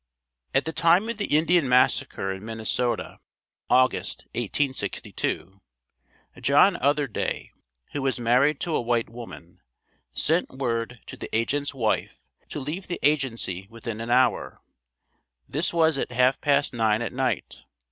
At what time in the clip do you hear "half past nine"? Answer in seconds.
16.11-17.03